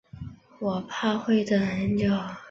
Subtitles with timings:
[0.57, 2.07] 我怕会等很久